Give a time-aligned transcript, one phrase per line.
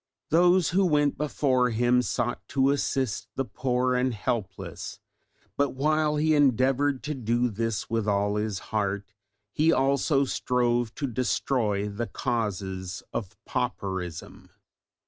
[0.29, 4.99] Those who went before him sought to assist the poor and helpless,
[5.55, 9.13] but while he endeavoured to do this with all his heart,
[9.51, 14.49] he also strove to destroy the causes of pauperism.